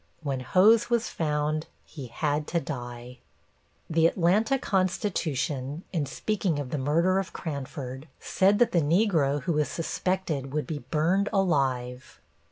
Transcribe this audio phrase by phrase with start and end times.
[0.23, 3.19] When Hose was found he had to die.
[3.87, 9.53] The Atlanta Constitution, in speaking of the murder of Cranford, said that the Negro who
[9.53, 12.19] was suspected would be burned alive.